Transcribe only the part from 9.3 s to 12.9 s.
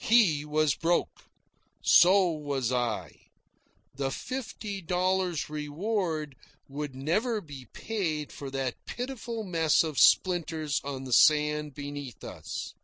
mess of splinters on the sand beneath us.